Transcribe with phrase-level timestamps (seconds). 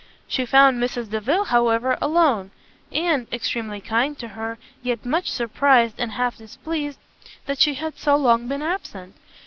[0.27, 2.49] She found Mrs Delvile, however, alone;
[2.91, 6.97] and, extremely kind to her, yet much surprised, and half displeased,
[7.45, 9.13] that she had so long been absent.